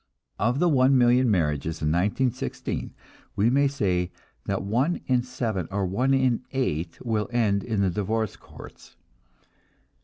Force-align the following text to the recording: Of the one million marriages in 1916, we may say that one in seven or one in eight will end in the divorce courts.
Of 0.39 0.57
the 0.57 0.67
one 0.67 0.97
million 0.97 1.29
marriages 1.29 1.79
in 1.83 1.89
1916, 1.89 2.91
we 3.35 3.51
may 3.51 3.67
say 3.67 4.09
that 4.47 4.63
one 4.63 5.01
in 5.05 5.21
seven 5.21 5.67
or 5.69 5.85
one 5.85 6.15
in 6.15 6.41
eight 6.53 6.97
will 7.05 7.29
end 7.31 7.63
in 7.63 7.81
the 7.81 7.91
divorce 7.91 8.35
courts. 8.35 8.95